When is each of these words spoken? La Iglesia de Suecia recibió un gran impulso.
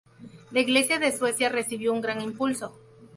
La 0.49 0.61
Iglesia 0.61 0.97
de 0.97 1.15
Suecia 1.15 1.47
recibió 1.49 1.93
un 1.93 2.01
gran 2.01 2.21
impulso. 2.21 2.73